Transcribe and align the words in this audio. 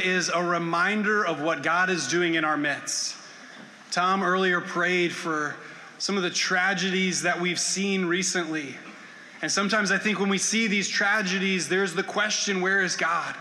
is 0.00 0.28
a 0.28 0.42
reminder 0.42 1.24
of 1.24 1.40
what 1.40 1.62
God 1.62 1.90
is 1.90 2.08
doing 2.08 2.34
in 2.34 2.44
our 2.44 2.56
midst. 2.56 3.16
Tom 3.90 4.22
earlier 4.22 4.60
prayed 4.60 5.12
for 5.12 5.56
some 5.98 6.16
of 6.16 6.22
the 6.22 6.30
tragedies 6.30 7.22
that 7.22 7.40
we've 7.40 7.60
seen 7.60 8.06
recently. 8.06 8.76
And 9.42 9.50
sometimes 9.50 9.90
I 9.90 9.98
think 9.98 10.18
when 10.18 10.28
we 10.28 10.38
see 10.38 10.66
these 10.66 10.88
tragedies, 10.88 11.68
there's 11.68 11.94
the 11.94 12.02
question 12.02 12.60
where 12.60 12.82
is 12.82 12.96
God? 12.96 13.34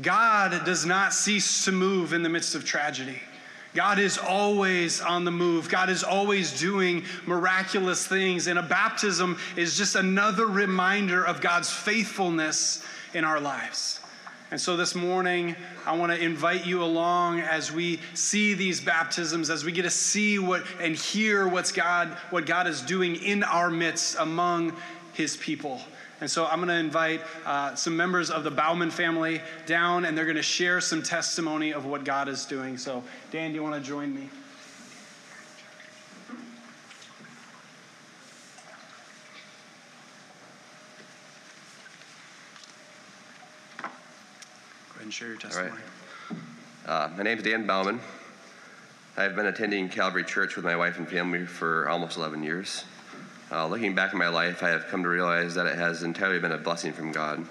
God 0.00 0.64
does 0.64 0.84
not 0.84 1.12
cease 1.12 1.64
to 1.64 1.72
move 1.72 2.12
in 2.12 2.22
the 2.22 2.28
midst 2.28 2.54
of 2.54 2.64
tragedy. 2.64 3.20
God 3.74 3.98
is 3.98 4.16
always 4.16 5.00
on 5.00 5.24
the 5.24 5.30
move. 5.30 5.68
God 5.68 5.90
is 5.90 6.02
always 6.02 6.58
doing 6.58 7.04
miraculous 7.26 8.06
things. 8.06 8.46
And 8.46 8.58
a 8.58 8.62
baptism 8.62 9.38
is 9.54 9.76
just 9.76 9.94
another 9.94 10.46
reminder 10.46 11.24
of 11.24 11.40
God's 11.40 11.70
faithfulness 11.70 12.82
in 13.12 13.24
our 13.24 13.38
lives. 13.38 14.00
And 14.50 14.60
so 14.60 14.76
this 14.76 14.94
morning, 14.94 15.56
I 15.86 15.96
want 15.96 16.12
to 16.12 16.22
invite 16.22 16.64
you 16.64 16.84
along 16.84 17.40
as 17.40 17.72
we 17.72 18.00
see 18.14 18.54
these 18.54 18.80
baptisms, 18.80 19.50
as 19.50 19.64
we 19.64 19.72
get 19.72 19.82
to 19.82 19.90
see 19.90 20.38
what 20.38 20.64
and 20.80 20.94
hear 20.94 21.48
what's 21.48 21.72
God, 21.72 22.08
what 22.30 22.46
God 22.46 22.68
is 22.68 22.80
doing 22.80 23.16
in 23.16 23.42
our 23.42 23.70
midst 23.70 24.16
among 24.20 24.76
his 25.14 25.36
people. 25.36 25.80
And 26.20 26.30
so 26.30 26.46
I'm 26.46 26.58
going 26.58 26.68
to 26.68 26.74
invite 26.74 27.22
uh, 27.44 27.74
some 27.74 27.96
members 27.96 28.30
of 28.30 28.44
the 28.44 28.50
Bauman 28.50 28.90
family 28.90 29.40
down, 29.66 30.04
and 30.04 30.16
they're 30.16 30.24
going 30.24 30.36
to 30.36 30.42
share 30.42 30.80
some 30.80 31.02
testimony 31.02 31.72
of 31.72 31.84
what 31.84 32.04
God 32.04 32.28
is 32.28 32.46
doing. 32.46 32.78
So, 32.78 33.02
Dan, 33.32 33.50
do 33.50 33.56
you 33.56 33.62
want 33.64 33.74
to 33.74 33.80
join 33.86 34.14
me? 34.14 34.30
Share 45.16 45.28
your 45.28 45.38
testimony. 45.38 45.80
Uh, 46.84 47.08
my 47.16 47.22
name 47.22 47.38
is 47.38 47.42
Dan 47.42 47.66
Bauman. 47.66 48.00
I've 49.16 49.34
been 49.34 49.46
attending 49.46 49.88
Calvary 49.88 50.24
Church 50.24 50.56
with 50.56 50.64
my 50.66 50.76
wife 50.76 50.98
and 50.98 51.08
family 51.08 51.46
for 51.46 51.88
almost 51.88 52.18
11 52.18 52.42
years. 52.42 52.84
Uh, 53.50 53.66
looking 53.66 53.94
back 53.94 54.12
in 54.12 54.18
my 54.18 54.28
life, 54.28 54.62
I 54.62 54.68
have 54.68 54.88
come 54.88 55.02
to 55.04 55.08
realize 55.08 55.54
that 55.54 55.64
it 55.64 55.78
has 55.78 56.02
entirely 56.02 56.38
been 56.38 56.52
a 56.52 56.58
blessing 56.58 56.92
from 56.92 57.12
God. 57.12 57.46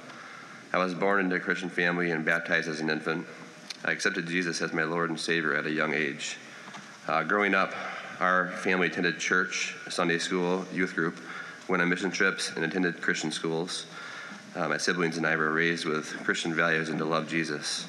I 0.73 0.77
was 0.77 0.93
born 0.93 1.21
into 1.21 1.37
a 1.37 1.39
Christian 1.39 1.71
family 1.71 2.11
and 2.11 2.23
baptized 2.23 2.69
as 2.69 2.81
an 2.81 2.91
infant. 2.91 3.25
I 3.83 3.93
accepted 3.93 4.27
Jesus 4.27 4.61
as 4.61 4.71
my 4.71 4.83
Lord 4.83 5.09
and 5.09 5.19
Savior 5.19 5.55
at 5.55 5.65
a 5.65 5.71
young 5.71 5.95
age. 5.95 6.37
Uh, 7.07 7.23
growing 7.23 7.55
up, 7.55 7.73
our 8.19 8.49
family 8.49 8.85
attended 8.85 9.17
church, 9.17 9.75
Sunday 9.89 10.19
school, 10.19 10.67
youth 10.71 10.93
group, 10.93 11.19
went 11.67 11.81
on 11.81 11.89
mission 11.89 12.11
trips, 12.11 12.51
and 12.55 12.63
attended 12.63 13.01
Christian 13.01 13.31
schools. 13.31 13.87
Uh, 14.55 14.69
my 14.69 14.77
siblings 14.77 15.17
and 15.17 15.27
I 15.27 15.35
were 15.35 15.51
raised 15.51 15.83
with 15.83 16.07
Christian 16.23 16.53
values 16.53 16.87
and 16.87 16.97
to 16.99 17.03
love 17.03 17.27
Jesus. 17.27 17.85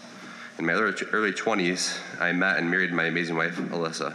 In 0.59 0.67
my 0.67 0.73
early, 0.73 0.95
early 1.13 1.33
20s, 1.33 1.97
I 2.21 2.33
met 2.33 2.59
and 2.59 2.69
married 2.69 2.91
my 2.91 3.05
amazing 3.05 3.37
wife, 3.37 3.57
Alyssa. 3.57 4.15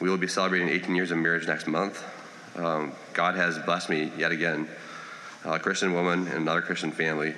We 0.00 0.10
will 0.10 0.16
be 0.16 0.26
celebrating 0.26 0.68
18 0.68 0.96
years 0.96 1.12
of 1.12 1.18
marriage 1.18 1.46
next 1.46 1.68
month. 1.68 2.02
Um, 2.56 2.90
God 3.12 3.36
has 3.36 3.56
blessed 3.60 3.88
me 3.88 4.10
yet 4.18 4.32
again. 4.32 4.66
A 5.44 5.60
Christian 5.60 5.92
woman 5.92 6.26
and 6.26 6.38
another 6.38 6.60
Christian 6.60 6.90
family, 6.90 7.36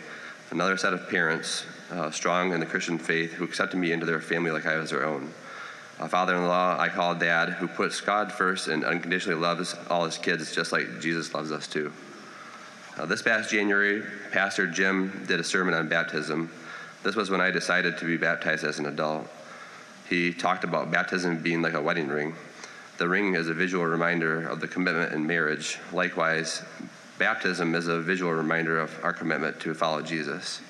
another 0.51 0.79
set 0.79 0.95
of 0.95 1.11
parents 1.11 1.67
uh, 1.91 2.11
strong 2.11 2.55
in 2.55 2.61
the 2.61 2.67
Christian 2.67 2.99
faith 2.99 3.35
who 3.35 3.45
accepted 3.45 3.77
me 3.77 3.93
into 3.93 4.07
their 4.07 4.23
family 4.23 4.51
like 4.51 4.65
I 4.65 4.79
was 4.79 4.93
their 4.93 5.05
own. 5.05 5.31
A 6.01 6.09
father 6.09 6.37
in 6.37 6.47
law 6.47 6.81
I 6.81 6.89
call 6.89 7.15
dad 7.15 7.51
who 7.51 7.69
puts 7.69 8.01
God 8.01 8.33
first 8.33 8.69
and 8.69 8.83
unconditionally 8.83 9.39
loves 9.39 9.75
all 9.91 10.07
his 10.07 10.17
kids 10.17 10.55
just 10.55 10.73
like 10.73 11.03
Jesus 11.03 11.35
loves 11.35 11.53
us 11.53 11.67
too. 11.67 11.93
Uh, 12.99 13.05
this 13.05 13.21
past 13.21 13.51
January, 13.51 14.03
Pastor 14.33 14.67
Jim 14.67 15.25
did 15.29 15.39
a 15.39 15.45
sermon 15.45 15.75
on 15.75 15.87
baptism. 15.87 16.51
This 17.03 17.15
was 17.15 17.29
when 17.29 17.43
I 17.43 17.51
decided 17.51 17.99
to 17.99 18.07
be 18.07 18.17
baptized 18.17 18.65
as 18.65 18.79
an 18.79 18.87
adult. 18.87 19.29
He 20.09 20.33
talked 20.33 20.65
about 20.65 20.91
baptism 20.91 21.43
being 21.43 21.61
like 21.61 21.75
a 21.75 21.83
wedding 21.83 22.09
ring. 22.09 22.35
The 22.97 23.07
ring 23.07 23.35
is 23.35 23.49
a 23.49 23.55
visual 23.55 23.85
reminder 23.85 24.49
of 24.49 24.61
the 24.61 24.69
commitment 24.69 25.13
in 25.13 25.27
marriage. 25.27 25.79
Likewise, 25.93 26.63
baptism 27.19 27.75
is 27.75 27.87
a 27.87 28.01
visual 28.01 28.33
reminder 28.33 28.81
of 28.81 28.99
our 29.05 29.13
commitment 29.13 29.61
to 29.61 29.75
follow 29.75 30.01
Jesus. 30.01 30.63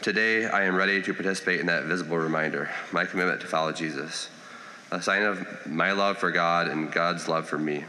Today, 0.00 0.46
I 0.46 0.64
am 0.64 0.76
ready 0.76 1.02
to 1.02 1.12
participate 1.12 1.60
in 1.60 1.66
that 1.66 1.84
visible 1.84 2.16
reminder, 2.16 2.70
my 2.90 3.04
commitment 3.04 3.42
to 3.42 3.46
follow 3.46 3.72
Jesus, 3.72 4.30
a 4.90 5.02
sign 5.02 5.24
of 5.24 5.66
my 5.66 5.92
love 5.92 6.16
for 6.16 6.30
God 6.30 6.68
and 6.68 6.90
God's 6.90 7.28
love 7.28 7.46
for 7.46 7.58
me. 7.58 7.84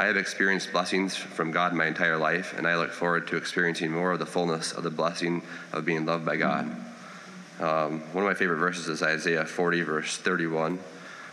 I 0.00 0.06
have 0.06 0.16
experienced 0.16 0.72
blessings 0.72 1.14
from 1.14 1.50
God 1.50 1.74
my 1.74 1.84
entire 1.84 2.16
life, 2.16 2.56
and 2.56 2.66
I 2.66 2.74
look 2.76 2.90
forward 2.90 3.26
to 3.26 3.36
experiencing 3.36 3.90
more 3.90 4.12
of 4.12 4.18
the 4.18 4.24
fullness 4.24 4.72
of 4.72 4.82
the 4.82 4.90
blessing 4.90 5.42
of 5.74 5.84
being 5.84 6.06
loved 6.06 6.24
by 6.24 6.36
God. 6.36 6.64
Um, 7.60 8.00
one 8.14 8.24
of 8.24 8.30
my 8.30 8.32
favorite 8.32 8.56
verses 8.56 8.88
is 8.88 9.02
Isaiah 9.02 9.44
40, 9.44 9.82
verse 9.82 10.16
31. 10.16 10.78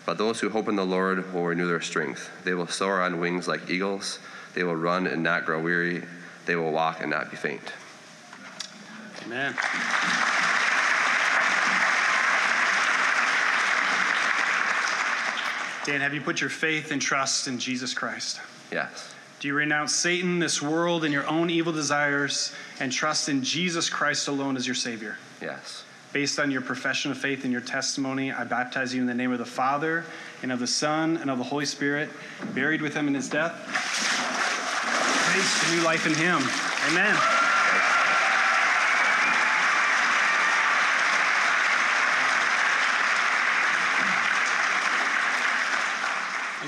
But 0.05 0.17
those 0.17 0.41
who 0.41 0.49
hope 0.49 0.67
in 0.67 0.75
the 0.75 0.85
Lord 0.85 1.33
will 1.33 1.45
renew 1.45 1.65
their 1.65 1.79
strength. 1.79 2.29
They 2.43 2.53
will 2.53 2.67
soar 2.67 3.01
on 3.01 3.21
wings 3.21 3.47
like 3.47 3.69
eagles. 3.69 4.19
They 4.53 4.65
will 4.65 4.75
run 4.75 5.07
and 5.07 5.23
not 5.23 5.45
grow 5.45 5.61
weary. 5.61 6.03
They 6.45 6.57
will 6.57 6.71
walk 6.71 6.99
and 6.99 7.09
not 7.09 7.31
be 7.31 7.37
faint. 7.37 7.71
Amen. 9.25 9.53
Dan, 15.85 16.01
have 16.01 16.13
you 16.13 16.19
put 16.19 16.41
your 16.41 16.49
faith 16.49 16.91
and 16.91 17.01
trust 17.01 17.47
in 17.47 17.59
Jesus 17.59 17.93
Christ? 17.93 18.41
Yes. 18.71 19.13
Do 19.39 19.47
you 19.47 19.53
renounce 19.53 19.93
Satan, 19.93 20.39
this 20.39 20.61
world, 20.61 21.03
and 21.03 21.13
your 21.13 21.27
own 21.27 21.49
evil 21.49 21.71
desires, 21.71 22.53
and 22.79 22.91
trust 22.91 23.29
in 23.29 23.43
Jesus 23.43 23.89
Christ 23.89 24.27
alone 24.27 24.57
as 24.57 24.65
your 24.65 24.75
Savior? 24.75 25.17
Yes. 25.41 25.83
Based 26.11 26.39
on 26.39 26.49
your 26.49 26.61
profession 26.61 27.11
of 27.11 27.17
faith 27.17 27.43
and 27.43 27.51
your 27.51 27.61
testimony, 27.61 28.31
I 28.31 28.43
baptize 28.45 28.95
you 28.95 29.01
in 29.01 29.07
the 29.07 29.13
name 29.13 29.31
of 29.31 29.39
the 29.39 29.45
Father, 29.45 30.05
and 30.41 30.51
of 30.51 30.59
the 30.59 30.67
Son, 30.67 31.17
and 31.17 31.29
of 31.29 31.37
the 31.37 31.43
Holy 31.43 31.65
Spirit, 31.65 32.09
buried 32.55 32.81
with 32.81 32.95
him 32.95 33.07
in 33.07 33.13
his 33.13 33.29
death. 33.29 33.53
Praise 35.29 35.69
to 35.69 35.75
new 35.75 35.83
life 35.83 36.07
in 36.07 36.13
him. 36.15 36.41
Amen. 36.89 37.15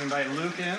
Invite 0.01 0.29
Luke 0.31 0.59
in. 0.59 0.77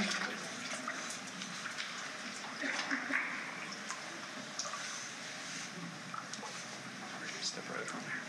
Step 7.42 7.64
right 7.68 7.86
from 7.86 8.00
here. 8.00 8.20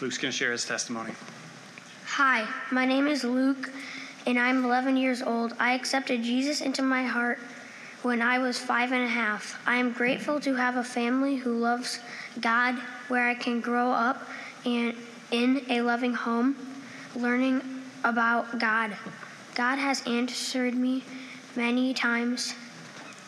Luke's 0.00 0.16
going 0.16 0.32
to 0.32 0.36
share 0.36 0.52
his 0.52 0.64
testimony. 0.64 1.12
Hi, 2.06 2.48
my 2.70 2.86
name 2.86 3.06
is 3.06 3.22
Luke, 3.22 3.70
and 4.26 4.38
I'm 4.38 4.64
11 4.64 4.96
years 4.96 5.20
old. 5.20 5.52
I 5.58 5.74
accepted 5.74 6.22
Jesus 6.22 6.62
into 6.62 6.80
my 6.80 7.04
heart 7.04 7.38
when 8.02 8.22
I 8.22 8.38
was 8.38 8.58
five 8.58 8.92
and 8.92 9.04
a 9.04 9.08
half. 9.08 9.60
I 9.66 9.76
am 9.76 9.92
grateful 9.92 10.40
to 10.40 10.54
have 10.54 10.76
a 10.76 10.84
family 10.84 11.36
who 11.36 11.58
loves 11.58 12.00
God, 12.40 12.76
where 13.08 13.28
I 13.28 13.34
can 13.34 13.60
grow 13.60 13.90
up 13.90 14.26
and 14.64 14.94
in 15.32 15.66
a 15.68 15.82
loving 15.82 16.14
home, 16.14 16.56
learning 17.14 17.60
about 18.02 18.58
God. 18.58 18.96
God 19.54 19.76
has 19.76 20.02
answered 20.06 20.74
me 20.74 21.04
many 21.56 21.92
times, 21.92 22.54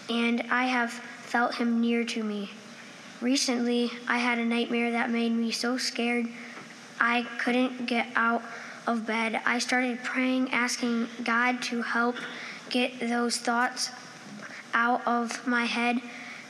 and 0.09 0.43
I 0.51 0.65
have 0.65 0.91
felt 0.91 1.57
Him 1.57 1.83
near 1.83 2.03
to 2.05 2.25
me. 2.25 2.51
Recently, 3.21 3.91
I 4.09 4.19
had 4.19 4.39
a 4.39 4.45
nightmare 4.45 4.91
that 4.93 5.11
made 5.11 5.33
me 5.33 5.51
so 5.51 5.77
scared 5.77 6.29
I 7.03 7.27
couldn't 7.39 7.87
get 7.87 8.07
out 8.15 8.43
of 8.87 9.07
bed. 9.07 9.41
I 9.45 9.59
started 9.59 10.05
praying, 10.05 10.53
asking 10.53 11.09
God 11.25 11.61
to 11.63 11.83
help 11.83 12.15
get 12.71 13.01
those 13.01 13.39
thoughts 13.39 13.91
out 14.73 15.05
of 15.05 15.45
my 15.45 15.65
head. 15.65 16.01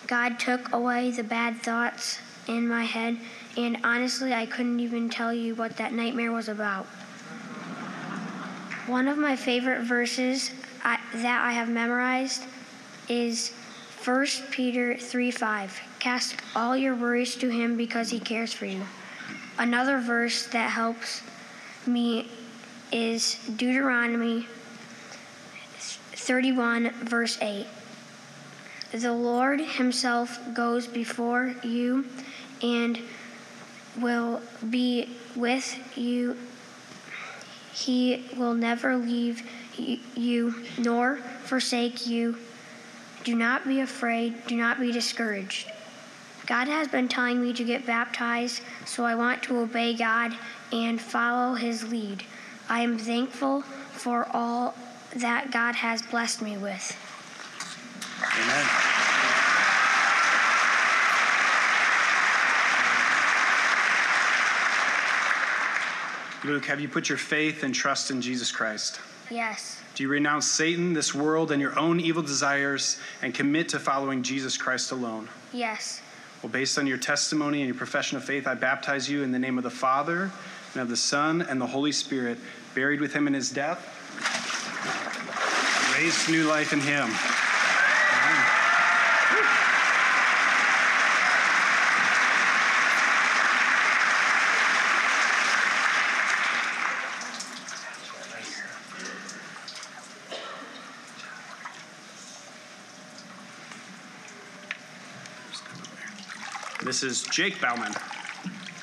God 0.07 0.39
took 0.39 0.71
away 0.75 1.11
the 1.11 1.25
bad 1.25 1.57
thoughts 1.57 2.19
in 2.47 2.69
my 2.69 2.85
head, 2.85 3.17
and 3.57 3.79
honestly, 3.83 4.35
I 4.35 4.45
couldn't 4.45 4.79
even 4.81 5.09
tell 5.09 5.33
you 5.33 5.55
what 5.55 5.79
that 5.79 5.95
nightmare 5.95 6.33
was 6.33 6.51
about. 6.51 6.85
One 8.87 9.09
of 9.09 9.17
my 9.17 9.37
favorite 9.37 9.85
verses 9.85 10.51
I, 10.85 10.99
that 11.15 11.47
I 11.47 11.53
have 11.53 11.71
memorized 11.71 12.45
is 13.09 13.53
1 14.05 14.27
Peter 14.51 14.97
3 14.97 15.31
5. 15.31 15.81
Cast 15.99 16.37
all 16.55 16.77
your 16.77 16.95
worries 16.95 17.37
to 17.37 17.49
him 17.49 17.79
because 17.79 18.11
he 18.11 18.21
cares 18.21 18.53
for 18.53 18.67
you. 18.67 18.83
Another 19.59 19.99
verse 19.99 20.47
that 20.47 20.71
helps 20.71 21.23
me 21.87 22.29
is 22.91 23.39
Deuteronomy 23.57 24.47
31, 25.79 26.91
verse 27.05 27.39
8. 27.41 27.67
The 28.93 29.13
Lord 29.13 29.61
Himself 29.61 30.39
goes 30.55 30.87
before 30.87 31.55
you 31.63 32.07
and 32.63 32.99
will 33.99 34.41
be 34.69 35.17
with 35.35 35.79
you. 35.97 36.37
He 37.73 38.27
will 38.37 38.55
never 38.55 38.97
leave 38.97 39.43
you 40.15 40.55
nor 40.79 41.17
forsake 41.45 42.07
you. 42.07 42.37
Do 43.25 43.35
not 43.35 43.67
be 43.67 43.81
afraid, 43.81 44.47
do 44.47 44.57
not 44.57 44.79
be 44.79 44.93
discouraged. 44.93 45.72
God 46.53 46.69
has 46.69 46.87
been 46.87 47.09
telling 47.09 47.41
me 47.41 47.55
to 47.55 47.65
get 47.65 47.87
baptized, 47.87 48.61
so 48.85 49.05
I 49.05 49.15
want 49.15 49.43
to 49.45 49.61
obey 49.61 49.95
God 49.95 50.37
and 50.71 51.01
follow 51.01 51.55
his 51.55 51.91
lead. 51.91 52.25
I 52.69 52.81
am 52.81 52.99
thankful 52.99 53.63
for 53.63 54.27
all 54.35 54.75
that 55.17 55.51
God 55.51 55.75
has 55.77 56.03
blessed 56.03 56.43
me 56.43 56.59
with. 56.59 56.95
Amen. 58.37 58.67
Luke, 66.45 66.67
have 66.67 66.83
you 66.83 66.89
put 66.89 67.09
your 67.09 67.17
faith 67.17 67.63
and 67.63 67.75
trust 67.75 68.11
in 68.11 68.21
Jesus 68.21 68.53
Christ? 68.53 69.01
Yes. 69.31 69.81
Do 69.95 70.03
you 70.03 70.11
renounce 70.11 70.49
Satan, 70.49 70.93
this 70.93 71.15
world, 71.15 71.51
and 71.51 71.63
your 71.63 71.79
own 71.79 71.99
evil 71.99 72.23
desires 72.23 72.99
and 73.23 73.35
commit 73.35 73.71
to 73.71 73.79
following 73.79 74.23
Jesus 74.23 74.59
Christ 74.59 74.93
alone? 74.93 75.31
Yes. 75.55 76.02
Well, 76.43 76.51
based 76.51 76.77
on 76.77 76.89
your 76.89 76.99
testimony 76.99 77.59
and 77.61 77.69
your 77.69 77.77
profession 77.77 78.17
of 78.17 78.25
faith, 78.25 78.49
I 78.49 78.55
baptize 78.55 79.09
you 79.09 79.23
in 79.23 79.31
the 79.31 79.39
name 79.39 79.59
of 79.59 79.65
the 79.65 79.71
Father, 79.71 80.33
and 80.73 80.83
of 80.83 80.89
the 80.89 80.97
Son, 80.97 81.41
and 81.41 81.61
the 81.61 81.67
Holy 81.67 81.93
Spirit, 81.93 82.37
buried 82.75 83.01
with 83.01 83.13
him 83.13 83.29
in 83.29 83.35
his 83.35 83.49
death, 83.49 83.79
raised 85.97 86.27
to 86.27 86.33
new 86.33 86.49
life 86.49 86.73
in 86.73 86.81
him. 86.81 87.09
This 106.85 107.05
is 107.05 107.23
Jake 107.23 107.61
Bauman. 107.61 107.93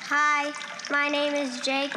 Hi, 0.08 0.54
my 0.90 1.10
name 1.10 1.34
is 1.34 1.60
Jake, 1.60 1.92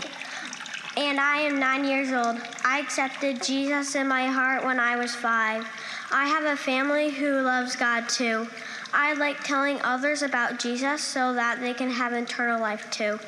and 0.96 1.20
I 1.20 1.42
am 1.42 1.60
nine 1.60 1.84
years 1.84 2.10
old. 2.10 2.40
I 2.64 2.80
accepted 2.80 3.40
Jesus 3.40 3.94
in 3.94 4.08
my 4.08 4.26
heart 4.26 4.64
when 4.64 4.80
I 4.80 4.96
was 4.96 5.14
five. 5.14 5.64
I 6.10 6.26
have 6.26 6.42
a 6.42 6.56
family 6.56 7.10
who 7.10 7.42
loves 7.42 7.76
God 7.76 8.08
too. 8.08 8.48
I 8.92 9.12
like 9.12 9.44
telling 9.44 9.80
others 9.82 10.22
about 10.22 10.58
Jesus 10.58 11.04
so 11.04 11.34
that 11.34 11.60
they 11.60 11.72
can 11.72 11.90
have 11.90 12.12
eternal 12.12 12.60
life 12.60 12.90
too. 12.90 13.20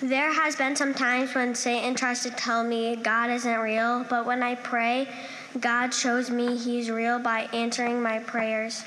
There 0.00 0.32
has 0.32 0.54
been 0.54 0.76
some 0.76 0.94
times 0.94 1.34
when 1.34 1.56
Satan 1.56 1.96
tries 1.96 2.22
to 2.22 2.30
tell 2.30 2.62
me 2.62 2.94
God 2.94 3.30
isn't 3.30 3.58
real, 3.58 4.06
but 4.08 4.26
when 4.26 4.44
I 4.44 4.54
pray, 4.54 5.08
God 5.58 5.92
shows 5.92 6.30
me 6.30 6.56
he's 6.56 6.88
real 6.88 7.18
by 7.18 7.48
answering 7.52 8.00
my 8.00 8.20
prayers. 8.20 8.84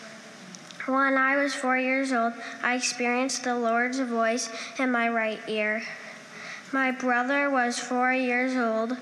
When 0.88 1.18
I 1.18 1.36
was 1.36 1.54
four 1.54 1.78
years 1.78 2.14
old, 2.14 2.32
I 2.64 2.76
experienced 2.76 3.44
the 3.44 3.56
Lord's 3.56 4.00
voice 4.00 4.50
in 4.80 4.90
my 4.90 5.10
right 5.10 5.42
ear. 5.50 5.84
My 6.72 6.92
brother 6.92 7.50
was 7.50 7.78
four 7.78 8.14
years 8.14 8.56
old. 8.56 8.98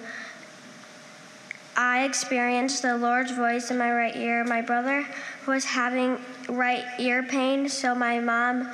I 1.78 2.06
experienced 2.06 2.82
the 2.82 2.98
Lord's 2.98 3.30
voice 3.30 3.70
in 3.70 3.78
my 3.78 3.92
right 3.92 4.16
ear. 4.16 4.44
My 4.44 4.64
brother 4.64 5.06
was 5.48 5.64
having 5.64 6.18
right 6.50 6.84
ear 6.98 7.22
pain, 7.22 7.70
so 7.70 7.94
my 7.94 8.20
mom 8.20 8.68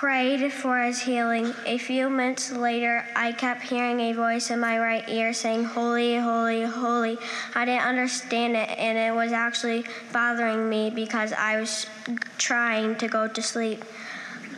prayed 0.00 0.50
for 0.50 0.78
his 0.78 1.02
healing. 1.02 1.52
A 1.66 1.76
few 1.76 2.08
minutes 2.08 2.50
later, 2.50 3.04
I 3.14 3.32
kept 3.32 3.60
hearing 3.60 4.00
a 4.00 4.14
voice 4.14 4.48
in 4.48 4.58
my 4.58 4.78
right 4.78 5.06
ear 5.10 5.34
saying, 5.34 5.64
Holy, 5.64 6.16
holy, 6.16 6.62
holy. 6.62 7.18
I 7.54 7.66
didn't 7.66 7.82
understand 7.82 8.56
it, 8.56 8.70
and 8.78 8.96
it 8.96 9.14
was 9.14 9.30
actually 9.30 9.84
bothering 10.10 10.70
me 10.70 10.88
because 10.88 11.34
I 11.34 11.60
was 11.60 11.84
trying 12.38 12.96
to 12.96 13.08
go 13.08 13.28
to 13.28 13.42
sleep. 13.42 13.84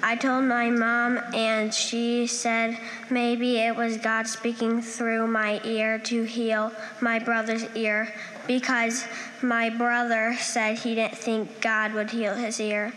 I 0.00 0.14
told 0.14 0.44
my 0.44 0.70
mom, 0.70 1.18
and 1.34 1.74
she 1.74 2.28
said 2.28 2.78
maybe 3.10 3.58
it 3.58 3.74
was 3.74 3.96
God 3.96 4.28
speaking 4.28 4.80
through 4.80 5.26
my 5.26 5.60
ear 5.64 5.98
to 6.04 6.22
heal 6.22 6.70
my 7.00 7.18
brother's 7.18 7.64
ear 7.74 8.14
because 8.46 9.04
my 9.42 9.70
brother 9.70 10.36
said 10.38 10.78
he 10.78 10.94
didn't 10.94 11.18
think 11.18 11.60
God 11.60 11.94
would 11.94 12.12
heal 12.12 12.36
his 12.36 12.60
ear. 12.60 12.92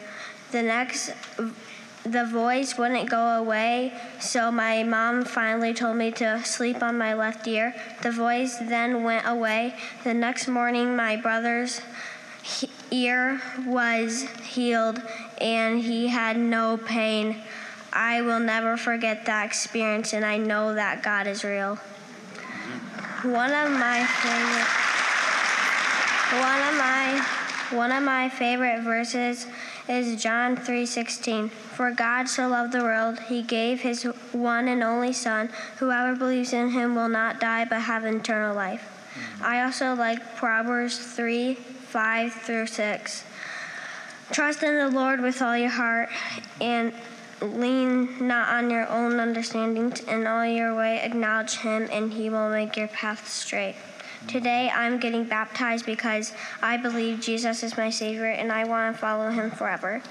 The 0.51 0.61
next 0.61 1.11
the 2.05 2.23
voice 2.23 2.77
wouldn't 2.77 3.09
go 3.09 3.17
away, 3.17 3.91
so 4.19 4.51
my 4.51 4.83
mom 4.83 5.25
finally 5.25 5.73
told 5.73 5.97
me 5.97 6.11
to 6.11 6.43
sleep 6.43 6.83
on 6.83 6.97
my 6.97 7.15
left 7.15 7.47
ear. 7.47 7.73
The 8.03 8.11
voice 8.11 8.57
then 8.57 9.03
went 9.03 9.27
away. 9.27 9.73
The 10.03 10.13
next 10.13 10.47
morning, 10.47 10.95
my 10.95 11.15
brother's 11.15 11.81
he- 12.43 12.69
ear 12.91 13.41
was 13.65 14.29
healed 14.43 15.01
and 15.41 15.81
he 15.81 16.07
had 16.07 16.37
no 16.37 16.77
pain. 16.77 17.41
I 17.91 18.21
will 18.21 18.39
never 18.39 18.77
forget 18.77 19.25
that 19.25 19.45
experience, 19.45 20.13
and 20.13 20.23
I 20.23 20.37
know 20.37 20.75
that 20.75 21.01
God 21.01 21.27
is 21.27 21.43
real. 21.43 21.77
One 23.23 23.51
of 23.51 23.71
my 23.71 24.05
favorite, 24.05 24.69
one 26.39 26.61
of 26.61 26.75
my, 26.77 27.25
one 27.71 27.91
of 27.91 28.03
my 28.03 28.29
favorite 28.29 28.83
verses 28.83 29.47
is 29.87 30.21
John 30.21 30.57
3:16. 30.57 31.49
For 31.49 31.91
God 31.91 32.27
so 32.27 32.47
loved 32.47 32.71
the 32.71 32.81
world, 32.81 33.19
he 33.27 33.41
gave 33.41 33.81
his 33.81 34.03
one 34.31 34.67
and 34.67 34.83
only 34.83 35.13
son. 35.13 35.49
Whoever 35.77 36.15
believes 36.15 36.53
in 36.53 36.71
him 36.71 36.95
will 36.95 37.09
not 37.09 37.39
die 37.39 37.65
but 37.65 37.81
have 37.81 38.05
eternal 38.05 38.55
life. 38.55 38.81
Mm-hmm. 38.81 39.43
I 39.45 39.63
also 39.63 39.93
like 39.93 40.35
Proverbs 40.35 40.97
3, 40.97 41.55
5 41.55 42.33
through 42.33 42.67
6. 42.67 43.23
Trust 44.31 44.63
in 44.63 44.75
the 44.75 44.89
Lord 44.89 45.21
with 45.21 45.41
all 45.41 45.55
your 45.55 45.69
heart 45.69 46.09
and 46.59 46.91
lean 47.41 48.27
not 48.27 48.49
on 48.49 48.69
your 48.69 48.89
own 48.89 49.19
understanding. 49.19 49.93
In 50.07 50.25
all 50.25 50.45
your 50.45 50.75
way, 50.75 50.99
acknowledge 51.03 51.57
him, 51.57 51.87
and 51.91 52.13
he 52.13 52.29
will 52.29 52.49
make 52.49 52.75
your 52.75 52.87
path 52.87 53.27
straight. 53.27 53.75
Today, 54.27 54.71
I'm 54.73 54.99
getting 54.99 55.23
baptized 55.23 55.85
because 55.85 56.33
I 56.61 56.77
believe 56.77 57.21
Jesus 57.21 57.63
is 57.63 57.77
my 57.77 57.89
Savior 57.89 58.25
and 58.25 58.51
I 58.51 58.65
want 58.65 58.95
to 58.95 58.99
follow 58.99 59.29
Him 59.29 59.51
forever. 59.51 60.01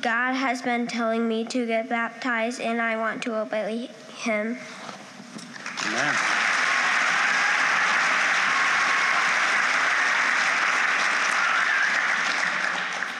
God 0.00 0.34
has 0.34 0.62
been 0.62 0.86
telling 0.86 1.28
me 1.28 1.44
to 1.46 1.66
get 1.66 1.88
baptized 1.88 2.60
and 2.60 2.80
I 2.80 2.96
want 2.96 3.22
to 3.24 3.36
obey 3.36 3.90
Him. 4.16 4.58
Amen. 5.86 6.14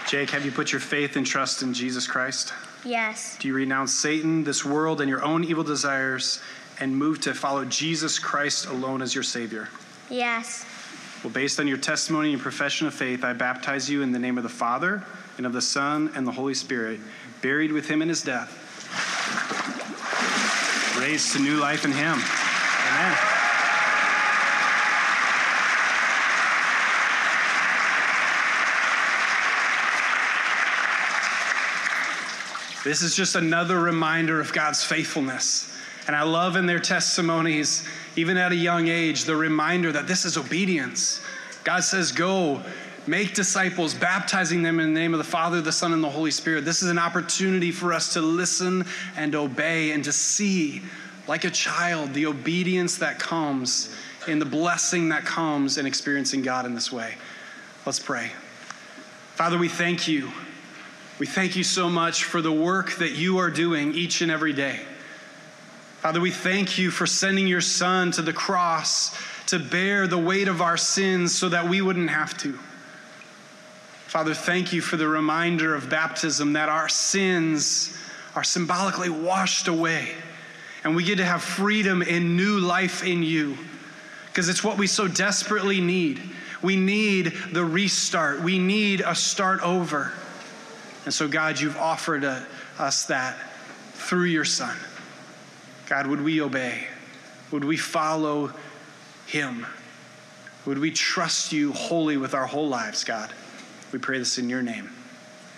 Jake, 0.09 0.31
have 0.31 0.43
you 0.43 0.51
put 0.51 0.73
your 0.73 0.81
faith 0.81 1.17
and 1.17 1.27
trust 1.27 1.63
in 1.63 1.75
Jesus 1.75 2.07
Christ? 2.07 2.55
Yes. 2.83 3.37
Do 3.39 3.49
you 3.49 3.55
renounce 3.55 3.93
Satan, 3.93 4.43
this 4.43 4.65
world, 4.65 5.03
and 5.03 5.11
your 5.11 5.23
own 5.23 5.45
evil 5.45 5.65
desires 5.65 6.41
and 6.81 6.97
move 6.97 7.21
to 7.21 7.35
follow 7.35 7.67
Jesus 7.67 8.19
Christ 8.19 8.67
alone 8.67 9.03
as 9.03 9.15
your 9.15 9.25
Savior? 9.25 9.69
Yes. 10.11 10.65
Well, 11.23 11.33
based 11.33 11.59
on 11.59 11.67
your 11.67 11.79
testimony 11.79 12.33
and 12.33 12.41
profession 12.41 12.87
of 12.87 12.95
faith, 12.95 13.25
I 13.25 13.33
baptize 13.33 13.91
you 13.91 14.03
in 14.03 14.13
the 14.13 14.19
name 14.19 14.39
of 14.39 14.45
the 14.45 14.49
Father, 14.49 15.03
and 15.37 15.47
of 15.47 15.53
the 15.53 15.63
Son, 15.63 16.11
and 16.15 16.27
the 16.27 16.33
Holy 16.33 16.55
Spirit, 16.55 17.01
buried 17.43 17.73
with 17.73 17.89
him 17.89 18.03
in 18.03 18.09
his 18.09 18.23
death, 18.23 18.51
raised 21.01 21.33
to 21.33 21.41
new 21.41 21.57
life 21.57 21.85
in 21.85 21.93
him. 21.93 22.19
Amen. 22.89 23.19
This 32.85 33.03
is 33.03 33.15
just 33.15 33.35
another 33.35 33.79
reminder 33.79 34.41
of 34.41 34.53
God's 34.53 34.83
faithfulness. 34.83 35.69
And 36.09 36.17
I 36.17 36.23
love 36.23 36.57
in 36.57 36.65
their 36.65 36.79
testimonies, 36.79 37.87
even 38.17 38.39
at 38.39 38.51
a 38.51 38.57
young 38.57 38.89
age, 38.89 39.25
the 39.25 39.37
reminder 39.37 39.93
that 39.93 40.09
this 40.09 40.25
is 40.25 40.39
obedience. 40.39 41.21
God 41.65 41.85
says, 41.85 42.13
Go, 42.13 42.63
make 43.07 43.35
disciples, 43.35 43.93
baptizing 43.93 44.63
them 44.63 44.81
in 44.81 44.95
the 44.95 45.01
name 45.01 45.13
of 45.13 45.19
the 45.19 45.25
Father, 45.25 45.61
the 45.61 45.71
Son, 45.71 45.93
and 45.93 46.03
the 46.03 46.09
Holy 46.09 46.31
Spirit. 46.31 46.65
This 46.65 46.83
is 46.83 46.89
an 46.89 46.99
opportunity 46.99 47.71
for 47.71 47.93
us 47.93 48.15
to 48.15 48.23
listen 48.23 48.87
and 49.19 49.35
obey 49.35 49.91
and 49.91 50.03
to 50.05 50.13
see, 50.13 50.81
like 51.27 51.45
a 51.45 51.51
child, 51.51 52.15
the 52.15 52.25
obedience 52.25 52.97
that 52.97 53.19
comes 53.19 53.95
and 54.27 54.41
the 54.41 54.47
blessing 54.47 55.11
that 55.11 55.27
comes 55.27 55.77
in 55.77 55.85
experiencing 55.85 56.41
God 56.41 56.65
in 56.65 56.75
this 56.75 56.91
way. 56.91 57.17
Let's 57.85 58.01
pray. 58.01 58.33
Father, 59.35 59.59
we 59.59 59.69
thank 59.69 60.09
you. 60.09 60.33
We 61.19 61.27
thank 61.27 61.55
you 61.55 61.65
so 61.65 61.91
much 61.91 62.25
for 62.25 62.41
the 62.41 62.53
work 62.53 62.93
that 62.95 63.13
you 63.13 63.37
are 63.39 63.51
doing 63.51 63.93
each 63.93 64.23
and 64.23 64.31
every 64.31 64.55
day. 64.55 64.81
Father, 66.01 66.21
we 66.21 66.31
thank 66.31 66.79
you 66.79 66.93
for 66.93 67.07
sending 67.07 67.49
your 67.49 67.61
Son 67.61 68.13
to 68.13 68.23
the 68.23 68.33
cross 68.33 69.17
to 69.47 69.59
bear 69.59 70.07
the 70.07 70.19
weight 70.19 70.47
of 70.47 70.63
our 70.63 70.77
sins 70.77 71.35
so 71.35 71.49
that 71.49 71.69
we 71.69 71.83
wouldn't 71.83 72.11
have 72.11 72.39
to. 72.39 72.53
Father, 74.07 74.33
thank 74.33 74.73
you 74.73 74.81
for 74.81 74.97
the 74.97 75.09
reminder 75.09 75.75
of 75.75 75.91
baptism 75.91 76.53
that 76.53 76.69
our 76.69 76.89
sins 76.89 77.99
are 78.37 78.45
symbolically 78.45 79.11
washed 79.11 79.67
away 79.67 80.13
and 80.85 80.95
we 80.95 81.03
get 81.03 81.17
to 81.17 81.25
have 81.25 81.43
freedom 81.43 82.03
and 82.03 82.37
new 82.37 82.59
life 82.59 83.05
in 83.05 83.23
you 83.23 83.59
because 84.27 84.49
it's 84.49 84.63
what 84.63 84.79
we 84.79 84.87
so 84.87 85.09
desperately 85.09 85.81
need. 85.81 86.21
We 86.63 86.77
need 86.77 87.33
the 87.53 87.65
restart, 87.65 88.41
we 88.41 88.59
need 88.59 89.01
a 89.01 89.15
start 89.15 89.61
over. 89.63 90.13
And 91.05 91.13
so, 91.13 91.27
God, 91.27 91.59
you've 91.59 91.77
offered 91.77 92.25
uh, 92.25 92.41
us 92.79 93.07
that 93.07 93.37
through 93.95 94.25
your 94.25 94.45
Son. 94.45 94.77
God, 95.89 96.07
would 96.07 96.21
we 96.21 96.41
obey? 96.41 96.87
Would 97.51 97.65
we 97.65 97.77
follow 97.77 98.53
him? 99.27 99.67
Would 100.67 100.79
we 100.79 100.91
trust 100.91 101.53
you 101.53 101.73
wholly 101.73 102.19
with 102.19 102.35
our 102.35 102.47
whole 102.47 102.69
lives, 102.69 103.05
God? 103.05 103.33
We 103.91 103.99
pray 103.99 104.19
this 104.19 104.37
in 104.37 104.51
your 104.51 104.61
name. 104.61 104.91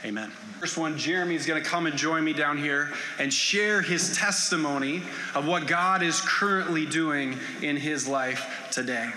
Amen. 0.04 0.30
First 0.60 0.78
one, 0.78 0.96
Jeremy 0.96 1.34
is 1.34 1.46
going 1.46 1.62
to 1.62 1.68
come 1.68 1.86
and 1.86 1.96
join 1.96 2.22
me 2.22 2.32
down 2.32 2.58
here 2.58 2.92
and 3.18 3.32
share 3.32 3.82
his 3.82 4.16
testimony 4.16 5.02
of 5.34 5.46
what 5.46 5.66
God 5.66 6.02
is 6.02 6.20
currently 6.20 6.86
doing 6.86 7.38
in 7.60 7.76
his 7.76 8.06
life 8.06 8.68
today. 8.70 9.10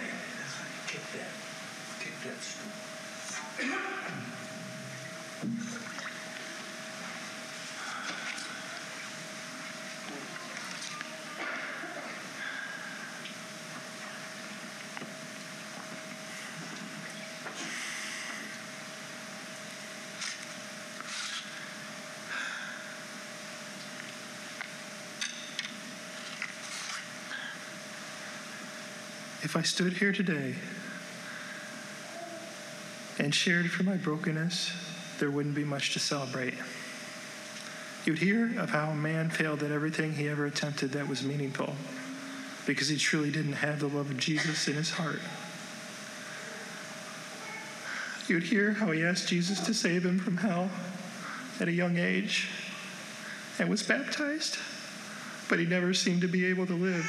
If 29.54 29.58
I 29.58 29.62
stood 29.62 29.94
here 29.94 30.12
today 30.12 30.56
and 33.20 33.36
shared 33.36 33.70
from 33.70 33.86
my 33.86 33.98
brokenness, 33.98 34.72
there 35.20 35.30
wouldn't 35.30 35.54
be 35.54 35.64
much 35.64 35.94
to 35.94 36.00
celebrate. 36.00 36.56
You'd 38.04 38.18
hear 38.18 38.60
of 38.60 38.72
how 38.72 38.90
a 38.90 38.96
man 38.96 39.30
failed 39.30 39.62
at 39.62 39.70
everything 39.70 40.14
he 40.14 40.28
ever 40.28 40.48
attempted 40.48 40.94
that 40.94 41.08
was 41.08 41.22
meaningful 41.22 41.76
because 42.66 42.88
he 42.88 42.98
truly 42.98 43.30
didn't 43.30 43.54
have 43.54 43.80
the 43.80 43.86
love 43.86 44.10
of 44.10 44.18
Jesus 44.18 44.68
in 44.68 44.74
his 44.74 44.90
heart. 44.90 45.20
You'd 48.28 48.46
hear 48.46 48.72
how 48.72 48.90
he 48.90 49.04
asked 49.04 49.28
Jesus 49.28 49.60
to 49.68 49.76
save 49.76 50.04
him 50.04 50.18
from 50.18 50.38
hell 50.38 50.72
at 51.60 51.68
a 51.68 51.72
young 51.72 52.00
age 52.00 52.50
and 53.60 53.70
was 53.70 53.84
baptized, 53.84 54.58
but 55.48 55.60
he 55.60 55.66
never 55.68 55.94
seemed 55.94 56.22
to 56.22 56.28
be 56.28 56.44
able 56.44 56.66
to 56.66 56.74
live 56.74 57.06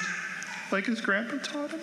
like 0.71 0.85
his 0.85 1.01
grandpa 1.01 1.39
taught 1.39 1.71
him. 1.71 1.81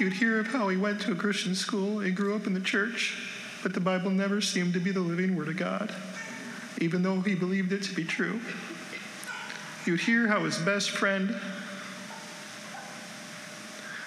You'd 0.00 0.14
hear 0.14 0.40
of 0.40 0.46
how 0.46 0.68
he 0.68 0.78
went 0.78 0.98
to 1.02 1.12
a 1.12 1.14
Christian 1.14 1.54
school 1.54 2.00
and 2.00 2.16
grew 2.16 2.34
up 2.34 2.46
in 2.46 2.54
the 2.54 2.60
church, 2.60 3.18
but 3.62 3.74
the 3.74 3.80
Bible 3.80 4.10
never 4.10 4.40
seemed 4.40 4.72
to 4.72 4.80
be 4.80 4.92
the 4.92 5.00
living 5.00 5.36
Word 5.36 5.48
of 5.48 5.58
God, 5.58 5.94
even 6.80 7.02
though 7.02 7.20
he 7.20 7.34
believed 7.34 7.70
it 7.70 7.82
to 7.82 7.94
be 7.94 8.04
true. 8.04 8.40
You'd 9.84 10.00
hear 10.00 10.26
how 10.26 10.42
his 10.44 10.56
best 10.56 10.90
friend, 10.90 11.38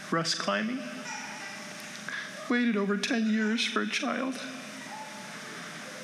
Russ 0.09 0.33
Climbing, 0.33 0.79
waited 2.49 2.75
over 2.75 2.97
10 2.97 3.31
years 3.31 3.63
for 3.63 3.83
a 3.83 3.87
child. 3.87 4.33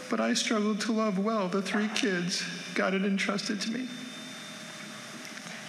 But 0.08 0.20
I 0.20 0.36
struggled 0.36 0.82
to 0.82 0.92
love 0.92 1.18
well 1.18 1.48
the 1.48 1.64
three 1.64 1.90
kids 1.96 2.44
God 2.76 2.94
had 2.94 3.06
entrusted 3.06 3.60
to 3.62 3.72
me. 3.72 3.88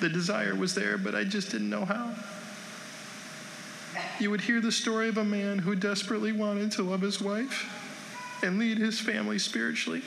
The 0.00 0.10
desire 0.10 0.54
was 0.54 0.74
there, 0.74 0.98
but 0.98 1.14
I 1.14 1.24
just 1.24 1.50
didn't 1.50 1.70
know 1.70 1.86
how 1.86 2.10
you 4.18 4.30
would 4.30 4.40
hear 4.42 4.60
the 4.60 4.72
story 4.72 5.08
of 5.08 5.16
a 5.16 5.24
man 5.24 5.58
who 5.58 5.74
desperately 5.74 6.32
wanted 6.32 6.72
to 6.72 6.82
love 6.82 7.00
his 7.00 7.20
wife 7.20 7.68
and 8.42 8.58
lead 8.58 8.78
his 8.78 9.00
family 9.00 9.38
spiritually, 9.38 10.02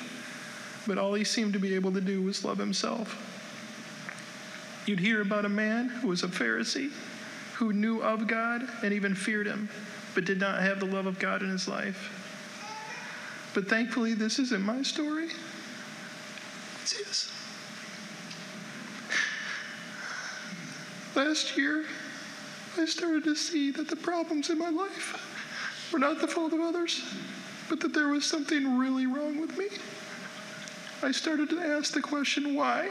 but 0.85 0.97
all 0.97 1.13
he 1.13 1.23
seemed 1.23 1.53
to 1.53 1.59
be 1.59 1.75
able 1.75 1.91
to 1.91 2.01
do 2.01 2.21
was 2.21 2.43
love 2.43 2.57
himself. 2.57 3.17
You'd 4.85 5.00
hear 5.00 5.21
about 5.21 5.45
a 5.45 5.50
man 5.50 5.88
who 5.88 6.09
was 6.09 6.23
a 6.23 6.27
Pharisee, 6.27 6.91
who 7.55 7.73
knew 7.73 8.01
of 8.01 8.27
God 8.27 8.67
and 8.83 8.93
even 8.93 9.15
feared 9.15 9.47
him, 9.47 9.69
but 10.13 10.25
did 10.25 10.39
not 10.39 10.62
have 10.62 10.79
the 10.79 10.85
love 10.85 11.05
of 11.05 11.19
God 11.19 11.41
in 11.41 11.50
his 11.50 11.67
life. 11.67 12.19
But 13.53 13.67
thankfully, 13.67 14.13
this 14.13 14.39
isn't 14.39 14.63
my 14.63 14.81
story, 14.81 15.29
it's 16.81 16.93
his. 16.93 17.31
Last 21.15 21.57
year, 21.57 21.85
I 22.77 22.86
started 22.86 23.24
to 23.25 23.36
see 23.36 23.72
that 23.72 23.88
the 23.88 23.96
problems 23.96 24.50
in 24.50 24.58
my 24.58 24.70
life 24.70 25.89
were 25.92 26.00
not 26.00 26.20
the 26.20 26.27
fault 26.27 26.53
of 26.53 26.60
others, 26.60 27.03
but 27.70 27.80
that 27.82 27.94
there 27.94 28.08
was 28.08 28.25
something 28.25 28.77
really 28.77 29.06
wrong 29.06 29.39
with 29.39 29.58
me. 29.58 29.68
I 31.03 31.12
started 31.12 31.50
to 31.51 31.60
ask 31.60 31.94
the 31.94 32.01
question, 32.01 32.56
why? 32.56 32.89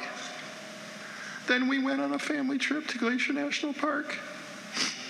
Then 1.49 1.67
we 1.69 1.83
went 1.83 2.01
on 2.01 2.13
a 2.13 2.19
family 2.19 2.59
trip 2.59 2.87
to 2.89 2.99
Glacier 2.99 3.33
National 3.33 3.73
Park, 3.73 4.19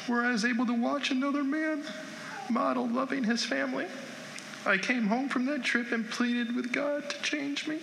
where 0.07 0.25
I 0.25 0.33
was 0.33 0.45
able 0.45 0.67
to 0.67 0.75
watch 0.75 1.11
another 1.11 1.45
man 1.45 1.85
model 2.49 2.89
loving 2.89 3.25
his 3.25 3.45
family. 3.45 3.87
I 4.65 4.79
came 4.79 5.07
home 5.07 5.29
from 5.29 5.45
that 5.47 5.63
trip 5.63 5.93
and 5.93 6.09
pleaded 6.09 6.55
with 6.55 6.73
God 6.73 7.11
to 7.11 7.23
change 7.23 7.67
me. 7.67 7.81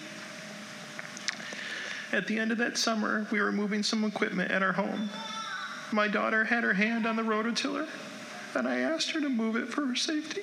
At 2.11 2.25
the 2.25 2.39
end 2.39 2.51
of 2.51 2.57
that 2.57 2.77
summer, 2.77 3.27
we 3.31 3.39
were 3.39 3.51
moving 3.51 3.83
some 3.83 4.03
equipment 4.03 4.51
at 4.51 4.63
our 4.63 4.73
home. 4.73 5.09
My 5.91 6.07
daughter 6.07 6.43
had 6.43 6.63
her 6.63 6.73
hand 6.73 7.07
on 7.07 7.15
the 7.15 7.23
rototiller, 7.23 7.87
and 8.55 8.67
I 8.67 8.79
asked 8.79 9.11
her 9.11 9.21
to 9.21 9.29
move 9.29 9.55
it 9.55 9.67
for 9.67 9.85
her 9.85 9.95
safety. 9.95 10.41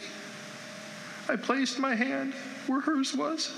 I 1.29 1.37
placed 1.37 1.79
my 1.79 1.95
hand 1.95 2.35
where 2.67 2.81
hers 2.81 3.15
was, 3.15 3.53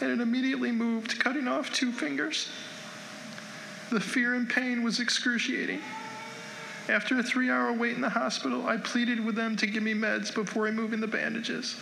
and 0.00 0.10
it 0.10 0.20
immediately 0.20 0.72
moved, 0.72 1.18
cutting 1.18 1.48
off 1.48 1.72
two 1.72 1.92
fingers. 1.92 2.50
The 3.90 4.00
fear 4.00 4.34
and 4.34 4.48
pain 4.48 4.82
was 4.82 5.00
excruciating. 5.00 5.80
After 6.88 7.18
a 7.18 7.22
three 7.22 7.50
hour 7.50 7.72
wait 7.72 7.94
in 7.94 8.00
the 8.00 8.08
hospital, 8.08 8.66
I 8.66 8.76
pleaded 8.76 9.24
with 9.24 9.34
them 9.34 9.56
to 9.56 9.66
give 9.66 9.82
me 9.82 9.94
meds 9.94 10.34
before 10.34 10.64
removing 10.64 11.00
the 11.00 11.06
bandages. 11.06 11.76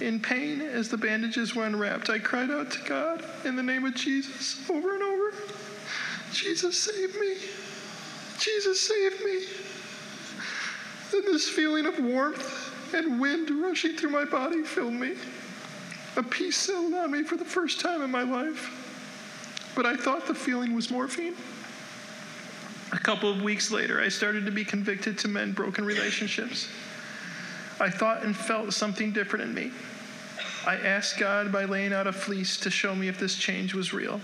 In 0.00 0.20
pain, 0.20 0.60
as 0.60 0.88
the 0.88 0.98
bandages 0.98 1.54
were 1.54 1.64
unwrapped, 1.64 2.10
I 2.10 2.18
cried 2.18 2.50
out 2.50 2.70
to 2.72 2.82
God 2.84 3.24
in 3.44 3.56
the 3.56 3.62
name 3.62 3.86
of 3.86 3.94
Jesus 3.94 4.58
over 4.68 4.94
and 4.94 5.02
over 5.02 5.32
Jesus, 6.32 6.76
save 6.76 7.18
me. 7.18 7.36
Jesus, 8.38 8.80
save 8.80 9.24
me. 9.24 9.44
Then 11.12 11.22
this 11.32 11.48
feeling 11.48 11.86
of 11.86 11.98
warmth 11.98 12.94
and 12.94 13.20
wind 13.20 13.50
rushing 13.50 13.96
through 13.96 14.10
my 14.10 14.24
body 14.24 14.62
filled 14.62 14.94
me. 14.94 15.14
A 16.16 16.22
peace 16.22 16.56
settled 16.56 16.94
on 16.94 17.10
me 17.10 17.22
for 17.22 17.36
the 17.36 17.44
first 17.44 17.80
time 17.80 18.02
in 18.02 18.10
my 18.10 18.22
life. 18.22 18.70
But 19.74 19.86
I 19.86 19.96
thought 19.96 20.26
the 20.26 20.34
feeling 20.34 20.74
was 20.74 20.90
morphine. 20.90 21.34
A 22.92 22.98
couple 22.98 23.30
of 23.30 23.42
weeks 23.42 23.70
later, 23.70 24.00
I 24.00 24.08
started 24.08 24.46
to 24.46 24.52
be 24.52 24.64
convicted 24.64 25.18
to 25.18 25.28
mend 25.28 25.54
broken 25.54 25.84
relationships. 25.84 26.68
I 27.78 27.90
thought 27.90 28.22
and 28.22 28.34
felt 28.34 28.72
something 28.72 29.12
different 29.12 29.44
in 29.44 29.54
me. 29.54 29.72
I 30.66 30.76
asked 30.76 31.18
God 31.18 31.52
by 31.52 31.64
laying 31.64 31.92
out 31.92 32.06
a 32.06 32.12
fleece 32.12 32.56
to 32.58 32.70
show 32.70 32.94
me 32.94 33.08
if 33.08 33.18
this 33.18 33.36
change 33.36 33.74
was 33.74 33.92
real. 33.92 34.20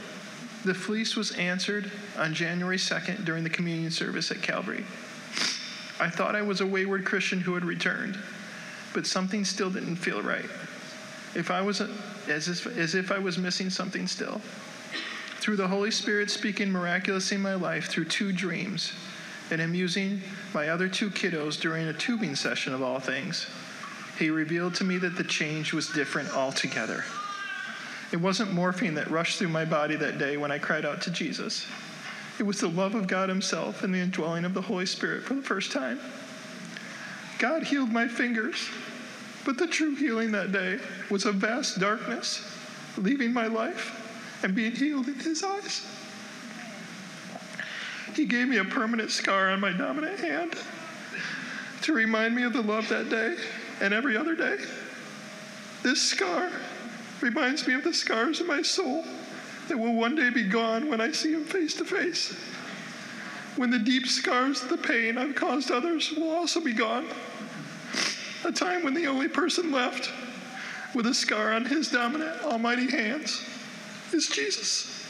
The 0.64 0.74
fleece 0.74 1.16
was 1.16 1.32
answered 1.32 1.90
on 2.16 2.34
January 2.34 2.76
2nd 2.76 3.24
during 3.24 3.42
the 3.42 3.50
communion 3.50 3.90
service 3.90 4.30
at 4.30 4.42
Calvary. 4.42 4.84
I 5.98 6.08
thought 6.08 6.36
I 6.36 6.42
was 6.42 6.60
a 6.60 6.66
wayward 6.66 7.04
Christian 7.04 7.40
who 7.40 7.54
had 7.54 7.64
returned, 7.64 8.18
but 8.94 9.06
something 9.06 9.44
still 9.44 9.70
didn't 9.70 9.96
feel 9.96 10.22
right. 10.22 10.48
If 11.34 11.50
I 11.50 11.62
was 11.62 11.80
a, 11.80 11.90
as, 12.28 12.48
if, 12.48 12.66
as 12.78 12.94
if 12.94 13.10
I 13.10 13.18
was 13.18 13.38
missing 13.38 13.70
something 13.70 14.06
still. 14.06 14.40
Through 15.40 15.56
the 15.56 15.66
Holy 15.66 15.90
Spirit 15.90 16.30
speaking 16.30 16.70
miraculously 16.70 17.36
in 17.36 17.42
my 17.42 17.54
life 17.54 17.88
through 17.88 18.04
two 18.04 18.32
dreams, 18.32 18.92
and 19.50 19.60
amusing 19.60 20.22
my 20.54 20.68
other 20.68 20.88
two 20.88 21.10
kiddos 21.10 21.60
during 21.60 21.86
a 21.88 21.92
tubing 21.92 22.36
session 22.36 22.72
of 22.72 22.82
all 22.82 23.00
things, 23.00 23.46
he 24.18 24.30
revealed 24.30 24.74
to 24.76 24.84
me 24.84 24.98
that 24.98 25.16
the 25.16 25.24
change 25.24 25.72
was 25.72 25.88
different 25.88 26.30
altogether. 26.34 27.04
It 28.12 28.20
wasn't 28.20 28.52
morphine 28.52 28.94
that 28.94 29.10
rushed 29.10 29.38
through 29.38 29.48
my 29.48 29.64
body 29.64 29.96
that 29.96 30.18
day 30.18 30.36
when 30.36 30.52
I 30.52 30.58
cried 30.58 30.84
out 30.84 31.00
to 31.02 31.10
Jesus. 31.10 31.66
It 32.38 32.42
was 32.42 32.60
the 32.60 32.68
love 32.68 32.94
of 32.94 33.06
God 33.06 33.30
Himself 33.30 33.82
and 33.82 33.94
the 33.94 33.98
indwelling 33.98 34.44
of 34.44 34.52
the 34.52 34.60
Holy 34.60 34.84
Spirit 34.84 35.24
for 35.24 35.34
the 35.34 35.42
first 35.42 35.72
time. 35.72 35.98
God 37.38 37.62
healed 37.64 37.90
my 37.90 38.06
fingers, 38.06 38.68
but 39.46 39.56
the 39.56 39.66
true 39.66 39.94
healing 39.94 40.30
that 40.32 40.52
day 40.52 40.78
was 41.10 41.24
a 41.24 41.32
vast 41.32 41.80
darkness 41.80 42.48
leaving 42.98 43.32
my 43.32 43.46
life 43.46 43.98
and 44.44 44.54
being 44.54 44.72
healed 44.72 45.08
in 45.08 45.14
His 45.14 45.42
eyes. 45.42 45.86
He 48.14 48.26
gave 48.26 48.46
me 48.46 48.58
a 48.58 48.64
permanent 48.64 49.10
scar 49.10 49.50
on 49.50 49.60
my 49.60 49.72
dominant 49.72 50.20
hand 50.20 50.54
to 51.82 51.94
remind 51.94 52.36
me 52.36 52.42
of 52.42 52.52
the 52.52 52.60
love 52.60 52.88
that 52.90 53.08
day 53.08 53.36
and 53.80 53.94
every 53.94 54.16
other 54.16 54.34
day. 54.34 54.58
This 55.82 56.02
scar 56.02 56.50
reminds 57.22 57.66
me 57.66 57.74
of 57.74 57.84
the 57.84 57.94
scars 57.94 58.40
of 58.40 58.46
my 58.46 58.62
soul 58.62 59.04
that 59.68 59.78
will 59.78 59.94
one 59.94 60.14
day 60.14 60.30
be 60.30 60.44
gone 60.44 60.88
when 60.88 61.00
I 61.00 61.12
see 61.12 61.32
him 61.32 61.44
face 61.44 61.74
to 61.74 61.84
face. 61.84 62.36
When 63.56 63.70
the 63.70 63.78
deep 63.78 64.06
scars 64.06 64.62
of 64.62 64.68
the 64.68 64.76
pain 64.76 65.18
I've 65.18 65.34
caused 65.34 65.70
others 65.70 66.12
will 66.12 66.30
also 66.30 66.60
be 66.60 66.72
gone. 66.72 67.06
A 68.44 68.52
time 68.52 68.82
when 68.82 68.94
the 68.94 69.06
only 69.06 69.28
person 69.28 69.70
left 69.70 70.10
with 70.94 71.06
a 71.06 71.14
scar 71.14 71.52
on 71.52 71.64
his 71.64 71.90
dominant, 71.90 72.42
almighty 72.42 72.90
hands 72.90 73.44
is 74.12 74.28
Jesus. 74.28 75.01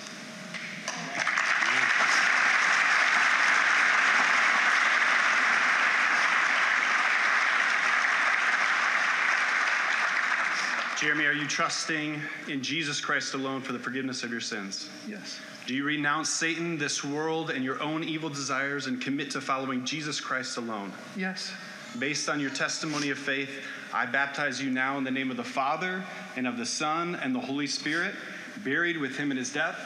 Jeremy, 11.03 11.27
are 11.27 11.33
you 11.33 11.49
trusting 11.49 12.21
in 12.47 12.63
Jesus 12.63 13.01
Christ 13.01 13.35
alone 13.35 13.61
for 13.61 13.73
the 13.73 13.79
forgiveness 13.81 14.23
of 14.23 14.31
your 14.31 14.41
sins? 14.41 14.89
Yes. 15.09 15.41
Do 15.67 15.75
you 15.75 15.83
renounce 15.83 16.31
Satan, 16.31 16.79
this 16.79 17.03
world, 17.03 17.51
and 17.51 17.65
your 17.65 17.83
own 17.83 18.05
evil 18.05 18.29
desires 18.29 18.87
and 18.87 19.01
commit 19.01 19.29
to 19.33 19.41
following 19.41 19.85
Jesus 19.85 20.21
Christ 20.21 20.59
alone? 20.59 20.93
Yes. 21.17 21.53
Based 21.99 22.29
on 22.29 22.39
your 22.39 22.51
testimony 22.51 23.11
of 23.11 23.19
faith, 23.19 23.51
I 23.93 24.07
baptize 24.07 24.63
you 24.63 24.71
now 24.71 24.97
in 24.97 25.03
the 25.03 25.11
name 25.11 25.33
of 25.33 25.37
the 25.37 25.43
Father, 25.43 26.05
and 26.37 26.47
of 26.47 26.57
the 26.57 26.67
Son, 26.67 27.17
and 27.17 27.35
the 27.35 27.41
Holy 27.41 27.67
Spirit, 27.67 28.15
buried 28.63 28.97
with 28.97 29.17
him 29.17 29.33
in 29.33 29.37
his 29.37 29.53
death, 29.53 29.77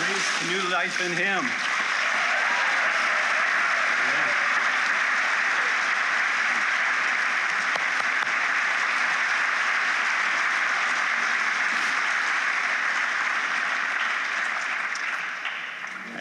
raised 0.00 0.40
to 0.40 0.46
new 0.50 0.72
life 0.74 1.00
in 1.00 1.12
him. 1.12 1.48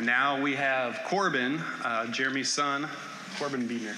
And 0.02 0.08
now 0.08 0.42
we 0.42 0.56
have 0.92 1.06
Corbin, 1.06 1.62
uh, 1.86 2.06
Jeremy's 2.08 2.52
son, 2.52 2.88
Corbin 3.38 3.68
Beaner. 3.68 3.96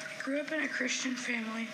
I 0.00 0.22
grew 0.22 0.40
up 0.40 0.52
in 0.52 0.62
a 0.62 0.68
Christian 0.68 1.14
family. 1.14 1.68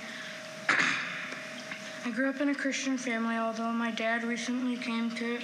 I 2.07 2.11
grew 2.11 2.29
up 2.29 2.41
in 2.41 2.49
a 2.49 2.55
Christian 2.55 2.99
family, 2.99 3.37
although 3.37 3.73
my 3.73 3.93
dad 3.93 4.25
recently 4.25 4.77
came 4.77 5.11
to 5.13 5.39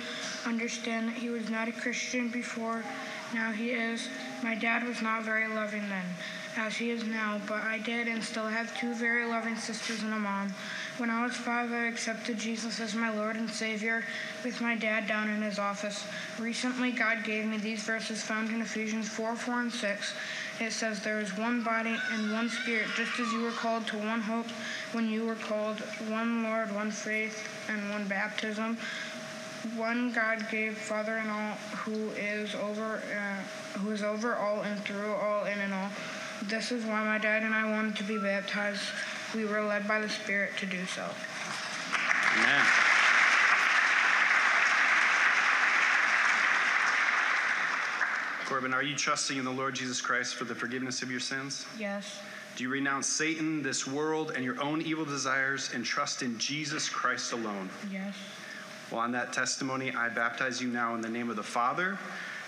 understand 0.44 1.08
that 1.08 1.14
he 1.14 1.28
was 1.30 1.48
not 1.48 1.68
a 1.68 1.72
Christian 1.72 2.30
before. 2.30 2.82
Now 3.32 3.52
he 3.52 3.70
is. 3.70 4.08
My 4.42 4.56
dad 4.56 4.86
was 4.86 5.00
not 5.00 5.22
very 5.22 5.46
loving 5.46 5.88
then, 5.88 6.04
as 6.56 6.76
he 6.76 6.90
is 6.90 7.04
now, 7.04 7.40
but 7.46 7.62
I 7.62 7.78
did 7.78 8.08
and 8.08 8.22
still 8.22 8.46
have 8.46 8.76
two 8.78 8.94
very 8.94 9.24
loving 9.26 9.56
sisters 9.56 10.02
and 10.02 10.12
a 10.12 10.18
mom. 10.18 10.52
When 10.98 11.10
I 11.10 11.24
was 11.24 11.34
five, 11.34 11.72
I 11.72 11.86
accepted 11.86 12.38
Jesus 12.38 12.80
as 12.80 12.94
my 12.94 13.10
Lord 13.10 13.36
and 13.36 13.48
Savior 13.48 14.04
with 14.44 14.60
my 14.60 14.76
dad 14.76 15.06
down 15.06 15.30
in 15.30 15.42
his 15.42 15.58
office. 15.58 16.04
Recently, 16.38 16.92
God 16.92 17.24
gave 17.24 17.46
me 17.46 17.56
these 17.56 17.82
verses 17.82 18.22
found 18.22 18.50
in 18.50 18.60
Ephesians 18.60 19.08
4 19.08 19.34
4 19.36 19.60
and 19.60 19.72
6. 19.72 20.14
It 20.60 20.72
says, 20.72 21.02
There 21.02 21.20
is 21.20 21.36
one 21.38 21.62
body 21.62 21.96
and 22.12 22.32
one 22.32 22.50
spirit, 22.50 22.88
just 22.96 23.18
as 23.18 23.32
you 23.32 23.42
were 23.42 23.52
called 23.52 23.86
to 23.88 23.96
one 23.96 24.20
hope 24.20 24.48
when 24.92 25.08
you 25.08 25.24
were 25.24 25.36
called, 25.36 25.80
one 26.08 26.42
Lord, 26.42 26.74
one 26.74 26.90
faith, 26.90 27.48
and 27.68 27.90
one 27.90 28.06
baptism. 28.08 28.76
One 29.76 30.12
God 30.12 30.46
gave 30.50 30.76
Father 30.76 31.16
and 31.16 31.30
all, 31.30 31.54
who 31.84 32.10
is 32.10 32.54
over, 32.54 33.02
uh, 33.14 33.78
who 33.78 33.90
is 33.90 34.02
over 34.02 34.36
all 34.36 34.62
and 34.62 34.80
through 34.84 35.12
all 35.14 35.44
in 35.44 35.52
and 35.52 35.62
in 35.62 35.72
all. 35.72 35.90
This 36.44 36.72
is 36.72 36.84
why 36.84 37.04
my 37.04 37.18
dad 37.18 37.42
and 37.42 37.54
I 37.54 37.70
wanted 37.70 37.96
to 37.96 38.04
be 38.04 38.18
baptized. 38.18 38.82
We 39.34 39.44
were 39.44 39.62
led 39.62 39.86
by 39.86 40.00
the 40.00 40.08
Spirit 40.08 40.56
to 40.58 40.66
do 40.66 40.84
so. 40.86 41.08
Amen. 42.36 42.64
Corbin, 48.46 48.74
are 48.74 48.82
you 48.82 48.96
trusting 48.96 49.38
in 49.38 49.44
the 49.44 49.50
Lord 49.50 49.74
Jesus 49.74 50.00
Christ 50.00 50.34
for 50.34 50.44
the 50.44 50.54
forgiveness 50.54 51.02
of 51.02 51.10
your 51.10 51.20
sins? 51.20 51.66
Yes. 51.78 52.18
Do 52.56 52.64
you 52.64 52.70
renounce 52.70 53.06
Satan, 53.06 53.62
this 53.62 53.86
world, 53.86 54.32
and 54.34 54.44
your 54.44 54.60
own 54.60 54.82
evil 54.82 55.04
desires 55.04 55.70
and 55.72 55.84
trust 55.84 56.22
in 56.22 56.36
Jesus 56.38 56.88
Christ 56.88 57.32
alone? 57.32 57.70
Yes. 57.92 58.14
Well, 58.90 59.00
on 59.00 59.12
that 59.12 59.32
testimony, 59.32 59.94
I 59.94 60.08
baptize 60.08 60.60
you 60.60 60.68
now 60.68 60.96
in 60.96 61.00
the 61.00 61.08
name 61.08 61.30
of 61.30 61.36
the 61.36 61.44
Father, 61.44 61.96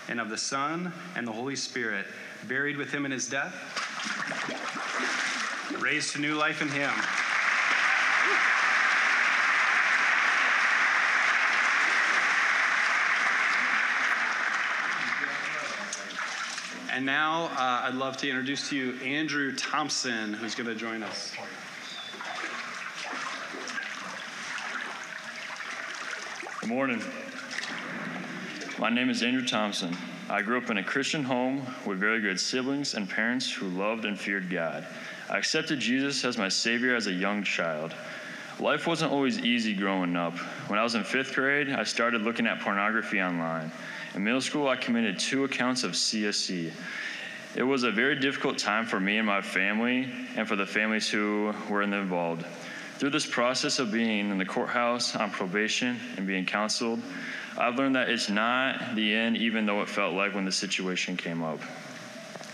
and 0.09 0.19
of 0.19 0.29
the 0.29 0.37
Son, 0.37 0.91
and 1.15 1.25
the 1.25 1.31
Holy 1.31 1.55
Spirit, 1.55 2.05
buried 2.49 2.75
with 2.75 2.91
him 2.91 3.05
in 3.05 3.11
his 3.11 3.29
death, 3.29 3.53
raised 5.79 6.13
to 6.13 6.21
new 6.21 6.35
life 6.35 6.61
in 6.61 6.69
him. 6.69 6.91
And 16.93 17.05
now 17.05 17.45
uh, 17.45 17.87
I'd 17.87 17.95
love 17.95 18.17
to 18.17 18.29
introduce 18.29 18.69
to 18.69 18.75
you 18.75 18.93
Andrew 19.01 19.53
Thompson, 19.55 20.33
who's 20.33 20.55
going 20.55 20.67
to 20.67 20.75
join 20.75 21.01
us. 21.03 21.33
Good 26.61 26.69
morning. 26.69 27.01
My 28.79 28.89
name 28.89 29.09
is 29.09 29.21
Andrew 29.21 29.45
Thompson. 29.45 29.97
I 30.33 30.41
grew 30.41 30.57
up 30.57 30.71
in 30.71 30.79
a 30.79 30.83
Christian 30.83 31.23
home 31.23 31.61
with 31.85 31.99
very 31.99 32.19
good 32.19 32.39
siblings 32.39 32.95
and 32.95 33.07
parents 33.07 33.51
who 33.53 33.67
loved 33.67 34.03
and 34.03 34.19
feared 34.19 34.49
God. 34.49 34.83
I 35.29 35.37
accepted 35.37 35.79
Jesus 35.79 36.25
as 36.25 36.39
my 36.39 36.49
Savior 36.49 36.95
as 36.95 37.05
a 37.05 37.11
young 37.11 37.43
child. 37.43 37.93
Life 38.59 38.87
wasn't 38.87 39.11
always 39.11 39.37
easy 39.37 39.75
growing 39.75 40.15
up. 40.15 40.35
When 40.69 40.79
I 40.79 40.83
was 40.83 40.95
in 40.95 41.03
fifth 41.03 41.35
grade, 41.35 41.69
I 41.69 41.83
started 41.83 42.23
looking 42.23 42.47
at 42.47 42.61
pornography 42.61 43.21
online. 43.21 43.71
In 44.15 44.23
middle 44.23 44.41
school, 44.41 44.67
I 44.67 44.75
committed 44.75 45.19
two 45.19 45.43
accounts 45.43 45.83
of 45.83 45.91
CSC. 45.91 46.71
It 47.55 47.61
was 47.61 47.83
a 47.83 47.91
very 47.91 48.15
difficult 48.15 48.57
time 48.57 48.87
for 48.87 48.99
me 48.99 49.17
and 49.17 49.27
my 49.27 49.43
family, 49.43 50.09
and 50.35 50.47
for 50.47 50.55
the 50.55 50.65
families 50.65 51.07
who 51.07 51.53
were 51.69 51.83
involved. 51.83 52.43
Through 52.97 53.11
this 53.11 53.27
process 53.27 53.77
of 53.77 53.91
being 53.91 54.31
in 54.31 54.39
the 54.39 54.45
courthouse 54.45 55.15
on 55.15 55.29
probation 55.29 55.99
and 56.17 56.25
being 56.25 56.45
counseled, 56.45 57.01
I've 57.57 57.75
learned 57.75 57.95
that 57.95 58.09
it's 58.09 58.29
not 58.29 58.95
the 58.95 59.13
end, 59.13 59.37
even 59.37 59.65
though 59.65 59.81
it 59.81 59.89
felt 59.89 60.13
like 60.13 60.33
when 60.33 60.45
the 60.45 60.51
situation 60.51 61.15
came 61.15 61.43
up. 61.43 61.59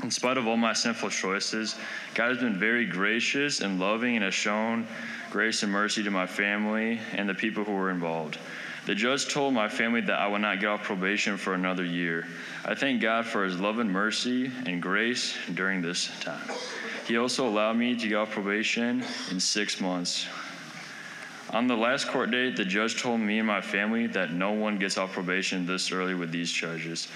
In 0.03 0.11
spite 0.11 0.37
of 0.37 0.47
all 0.47 0.57
my 0.57 0.73
sinful 0.73 1.09
choices, 1.09 1.75
God 2.15 2.29
has 2.29 2.37
been 2.37 2.57
very 2.57 2.85
gracious 2.85 3.59
and 3.61 3.79
loving 3.79 4.15
and 4.15 4.23
has 4.23 4.33
shown 4.33 4.87
grace 5.29 5.63
and 5.63 5.71
mercy 5.71 6.03
to 6.03 6.11
my 6.11 6.25
family 6.25 6.99
and 7.13 7.27
the 7.27 7.33
people 7.33 7.63
who 7.63 7.73
were 7.73 7.91
involved. 7.91 8.37
The 8.85 8.95
judge 8.95 9.27
told 9.27 9.53
my 9.53 9.69
family 9.69 10.01
that 10.01 10.19
I 10.19 10.27
would 10.27 10.41
not 10.41 10.59
get 10.59 10.67
off 10.67 10.83
probation 10.83 11.37
for 11.37 11.53
another 11.53 11.83
year. 11.83 12.27
I 12.65 12.75
thank 12.75 13.01
God 13.01 13.25
for 13.25 13.43
his 13.43 13.59
love 13.59 13.79
and 13.79 13.91
mercy 13.91 14.51
and 14.65 14.81
grace 14.81 15.37
during 15.53 15.81
this 15.81 16.09
time. 16.21 16.49
He 17.05 17.17
also 17.17 17.47
allowed 17.47 17.77
me 17.77 17.95
to 17.95 18.07
get 18.07 18.15
off 18.15 18.31
probation 18.31 19.03
in 19.31 19.39
six 19.39 19.81
months. 19.81 20.27
On 21.51 21.65
the 21.65 21.75
last 21.75 22.07
court 22.07 22.29
date, 22.29 22.55
the 22.55 22.65
judge 22.65 23.01
told 23.01 23.19
me 23.19 23.39
and 23.39 23.47
my 23.47 23.59
family 23.59 24.05
that 24.07 24.31
no 24.31 24.51
one 24.51 24.77
gets 24.77 24.99
off 24.99 25.13
probation 25.13 25.65
this 25.65 25.91
early 25.91 26.13
with 26.13 26.31
these 26.31 26.51
charges. 26.51 27.07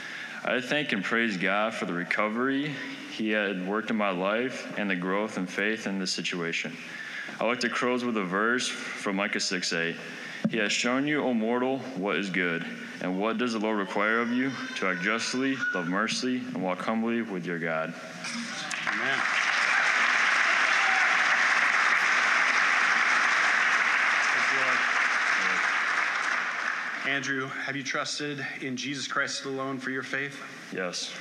I 0.43 0.59
thank 0.59 0.91
and 0.91 1.03
praise 1.03 1.37
God 1.37 1.73
for 1.73 1.85
the 1.85 1.93
recovery 1.93 2.73
He 3.11 3.29
had 3.29 3.65
worked 3.67 3.91
in 3.91 3.95
my 3.95 4.09
life 4.09 4.73
and 4.77 4.89
the 4.89 4.95
growth 4.95 5.37
and 5.37 5.47
faith 5.47 5.85
in 5.85 5.99
this 5.99 6.11
situation. 6.11 6.75
I 7.39 7.45
like 7.45 7.59
to 7.59 7.69
close 7.69 8.03
with 8.03 8.17
a 8.17 8.23
verse 8.23 8.67
from 8.67 9.17
Micah 9.17 9.39
6 9.39 9.71
8. 9.71 9.95
He 10.49 10.57
has 10.57 10.71
shown 10.71 11.05
you, 11.07 11.23
O 11.23 11.33
mortal, 11.33 11.77
what 11.95 12.17
is 12.17 12.31
good, 12.31 12.65
and 13.01 13.19
what 13.19 13.37
does 13.37 13.53
the 13.53 13.59
Lord 13.59 13.77
require 13.77 14.19
of 14.19 14.31
you? 14.31 14.51
To 14.77 14.87
act 14.87 15.03
justly, 15.03 15.57
love 15.75 15.87
mercy, 15.87 16.37
and 16.37 16.63
walk 16.63 16.79
humbly 16.79 17.21
with 17.21 17.45
your 17.45 17.59
God. 17.59 17.93
Amen. 18.87 19.42
Andrew, 27.07 27.47
have 27.47 27.75
you 27.75 27.83
trusted 27.83 28.45
in 28.61 28.77
Jesus 28.77 29.07
Christ 29.07 29.43
alone 29.43 29.77
for 29.77 29.89
your 29.89 30.03
faith? 30.03 30.41
Yes. 30.73 31.11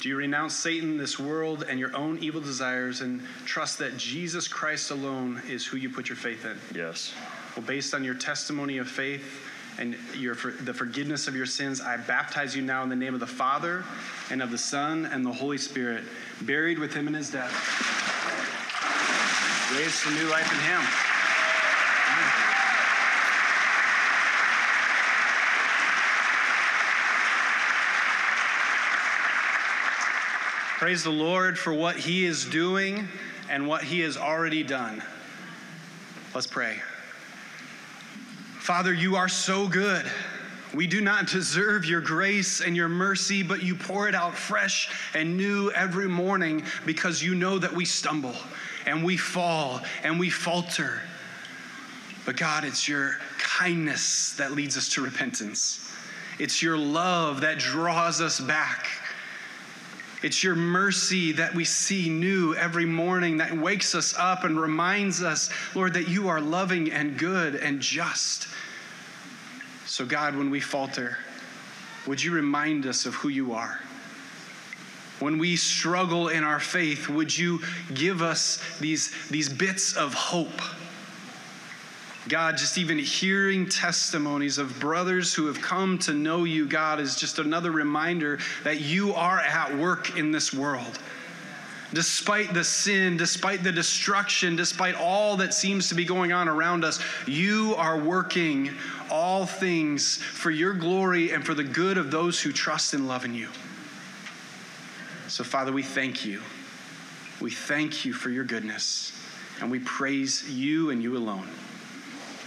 Do 0.00 0.08
you 0.08 0.16
renounce 0.16 0.54
Satan, 0.54 0.96
this 0.96 1.18
world, 1.18 1.64
and 1.68 1.78
your 1.78 1.94
own 1.94 2.18
evil 2.20 2.40
desires 2.40 3.02
and 3.02 3.20
trust 3.44 3.78
that 3.78 3.96
Jesus 3.98 4.48
Christ 4.48 4.90
alone 4.90 5.42
is 5.46 5.66
who 5.66 5.76
you 5.76 5.90
put 5.90 6.08
your 6.08 6.16
faith 6.16 6.46
in? 6.46 6.58
Yes. 6.74 7.12
Well, 7.54 7.66
based 7.66 7.92
on 7.92 8.02
your 8.02 8.14
testimony 8.14 8.78
of 8.78 8.88
faith 8.88 9.42
and 9.78 9.96
your, 10.14 10.34
the 10.34 10.72
forgiveness 10.72 11.28
of 11.28 11.36
your 11.36 11.46
sins, 11.46 11.82
I 11.82 11.98
baptize 11.98 12.56
you 12.56 12.62
now 12.62 12.82
in 12.82 12.88
the 12.88 12.96
name 12.96 13.12
of 13.12 13.20
the 13.20 13.26
Father 13.26 13.84
and 14.30 14.42
of 14.42 14.50
the 14.50 14.58
Son 14.58 15.04
and 15.06 15.24
the 15.24 15.32
Holy 15.32 15.58
Spirit, 15.58 16.04
buried 16.42 16.78
with 16.78 16.94
him 16.94 17.08
in 17.08 17.14
his 17.14 17.30
death, 17.30 17.52
raised 19.76 20.02
to 20.02 20.10
new 20.14 20.30
life 20.30 20.50
in 20.50 20.60
him. 20.60 21.05
Praise 30.86 31.02
the 31.02 31.10
Lord 31.10 31.58
for 31.58 31.74
what 31.74 31.96
he 31.96 32.24
is 32.24 32.44
doing 32.44 33.08
and 33.50 33.66
what 33.66 33.82
he 33.82 33.98
has 34.02 34.16
already 34.16 34.62
done. 34.62 35.02
Let's 36.32 36.46
pray. 36.46 36.76
Father, 38.60 38.94
you 38.94 39.16
are 39.16 39.28
so 39.28 39.66
good. 39.66 40.08
We 40.72 40.86
do 40.86 41.00
not 41.00 41.26
deserve 41.26 41.86
your 41.86 42.00
grace 42.00 42.60
and 42.60 42.76
your 42.76 42.88
mercy, 42.88 43.42
but 43.42 43.64
you 43.64 43.74
pour 43.74 44.08
it 44.08 44.14
out 44.14 44.36
fresh 44.36 44.88
and 45.12 45.36
new 45.36 45.72
every 45.72 46.06
morning 46.06 46.62
because 46.84 47.20
you 47.20 47.34
know 47.34 47.58
that 47.58 47.72
we 47.72 47.84
stumble 47.84 48.36
and 48.86 49.04
we 49.04 49.16
fall 49.16 49.80
and 50.04 50.20
we 50.20 50.30
falter. 50.30 51.00
But 52.24 52.36
God, 52.36 52.62
it's 52.62 52.86
your 52.86 53.16
kindness 53.40 54.34
that 54.34 54.52
leads 54.52 54.76
us 54.76 54.88
to 54.90 55.02
repentance. 55.02 55.90
It's 56.38 56.62
your 56.62 56.78
love 56.78 57.40
that 57.40 57.58
draws 57.58 58.20
us 58.20 58.38
back. 58.38 58.86
It's 60.22 60.42
your 60.42 60.56
mercy 60.56 61.32
that 61.32 61.54
we 61.54 61.64
see 61.64 62.08
new 62.08 62.54
every 62.54 62.86
morning 62.86 63.36
that 63.38 63.52
wakes 63.56 63.94
us 63.94 64.14
up 64.18 64.44
and 64.44 64.58
reminds 64.58 65.22
us, 65.22 65.50
Lord, 65.74 65.94
that 65.94 66.08
you 66.08 66.28
are 66.28 66.40
loving 66.40 66.90
and 66.90 67.18
good 67.18 67.54
and 67.54 67.80
just. 67.80 68.48
So, 69.84 70.06
God, 70.06 70.36
when 70.36 70.50
we 70.50 70.60
falter, 70.60 71.18
would 72.06 72.22
you 72.22 72.32
remind 72.32 72.86
us 72.86 73.04
of 73.04 73.14
who 73.14 73.28
you 73.28 73.52
are? 73.52 73.80
When 75.18 75.38
we 75.38 75.56
struggle 75.56 76.28
in 76.28 76.44
our 76.44 76.60
faith, 76.60 77.08
would 77.08 77.36
you 77.36 77.60
give 77.94 78.20
us 78.20 78.62
these, 78.80 79.12
these 79.28 79.48
bits 79.48 79.96
of 79.96 80.12
hope? 80.12 80.60
God, 82.28 82.56
just 82.56 82.76
even 82.76 82.98
hearing 82.98 83.68
testimonies 83.68 84.58
of 84.58 84.80
brothers 84.80 85.32
who 85.32 85.46
have 85.46 85.60
come 85.60 85.98
to 86.00 86.12
know 86.12 86.42
you, 86.42 86.66
God, 86.66 86.98
is 86.98 87.14
just 87.14 87.38
another 87.38 87.70
reminder 87.70 88.38
that 88.64 88.80
you 88.80 89.14
are 89.14 89.38
at 89.38 89.76
work 89.76 90.16
in 90.16 90.32
this 90.32 90.52
world. 90.52 90.98
Despite 91.92 92.52
the 92.52 92.64
sin, 92.64 93.16
despite 93.16 93.62
the 93.62 93.70
destruction, 93.70 94.56
despite 94.56 94.96
all 94.96 95.36
that 95.36 95.54
seems 95.54 95.88
to 95.90 95.94
be 95.94 96.04
going 96.04 96.32
on 96.32 96.48
around 96.48 96.84
us, 96.84 96.98
you 97.28 97.76
are 97.76 97.96
working 97.96 98.74
all 99.08 99.46
things 99.46 100.16
for 100.16 100.50
your 100.50 100.74
glory 100.74 101.30
and 101.30 101.46
for 101.46 101.54
the 101.54 101.62
good 101.62 101.96
of 101.96 102.10
those 102.10 102.42
who 102.42 102.50
trust 102.50 102.92
and 102.92 103.06
love 103.06 103.24
in 103.24 103.34
you. 103.34 103.48
So, 105.28 105.44
Father, 105.44 105.72
we 105.72 105.84
thank 105.84 106.24
you. 106.24 106.42
We 107.40 107.52
thank 107.52 108.04
you 108.04 108.12
for 108.12 108.30
your 108.30 108.44
goodness, 108.44 109.12
and 109.60 109.70
we 109.70 109.78
praise 109.78 110.48
you 110.50 110.90
and 110.90 111.00
you 111.00 111.16
alone. 111.16 111.48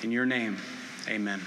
In 0.01 0.11
your 0.11 0.25
name, 0.25 0.57
amen. 1.09 1.41